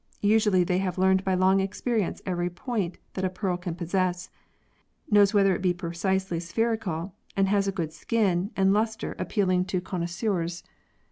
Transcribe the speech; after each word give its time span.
Usually 0.23 0.63
they 0.63 0.79
have 0.79 0.97
learned 0.97 1.23
by 1.23 1.35
long 1.35 1.59
experience 1.59 2.23
every 2.25 2.49
"point" 2.49 2.97
that 3.13 3.23
a 3.23 3.29
pearl 3.29 3.55
can 3.55 3.75
possess, 3.75 4.31
knows 5.11 5.31
whether 5.31 5.55
it 5.55 5.61
be 5.61 5.75
precisely 5.75 6.39
spherical, 6.39 7.13
and 7.37 7.47
has 7.47 7.67
a 7.67 7.71
good 7.71 7.93
"skin" 7.93 8.49
and 8.55 8.69
a 8.71 8.71
lustre 8.71 9.15
appealing 9.19 9.65
to 9.65 9.77
vi] 9.77 9.77
A 9.77 9.81
CEYLON 9.83 9.83
PEARL 9.83 9.83
FISHERY 9.83 9.85
79 9.85 9.85
connoisseurs. 10.39 10.63